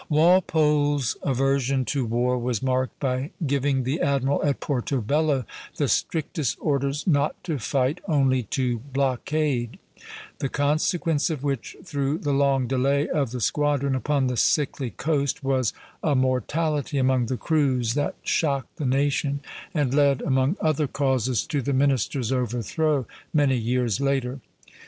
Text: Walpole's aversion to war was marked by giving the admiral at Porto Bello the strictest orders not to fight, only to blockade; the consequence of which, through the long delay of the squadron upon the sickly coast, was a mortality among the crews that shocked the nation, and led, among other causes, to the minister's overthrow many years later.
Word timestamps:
Walpole's 0.09 1.15
aversion 1.21 1.85
to 1.85 2.05
war 2.07 2.39
was 2.39 2.63
marked 2.63 2.99
by 2.99 3.29
giving 3.45 3.83
the 3.83 3.99
admiral 4.01 4.43
at 4.43 4.59
Porto 4.59 4.99
Bello 4.99 5.45
the 5.75 5.87
strictest 5.87 6.57
orders 6.59 7.05
not 7.05 7.35
to 7.43 7.59
fight, 7.59 8.01
only 8.07 8.41
to 8.49 8.79
blockade; 8.79 9.77
the 10.39 10.49
consequence 10.49 11.29
of 11.29 11.43
which, 11.43 11.77
through 11.83 12.17
the 12.17 12.33
long 12.33 12.65
delay 12.65 13.07
of 13.09 13.29
the 13.29 13.39
squadron 13.41 13.93
upon 13.93 14.25
the 14.25 14.37
sickly 14.37 14.89
coast, 14.89 15.43
was 15.43 15.71
a 16.03 16.15
mortality 16.15 16.97
among 16.97 17.27
the 17.27 17.37
crews 17.37 17.93
that 17.93 18.15
shocked 18.23 18.77
the 18.77 18.87
nation, 18.87 19.39
and 19.71 19.93
led, 19.93 20.23
among 20.23 20.57
other 20.59 20.87
causes, 20.87 21.45
to 21.45 21.61
the 21.61 21.73
minister's 21.73 22.31
overthrow 22.31 23.05
many 23.35 23.55
years 23.55 23.99
later. 24.01 24.39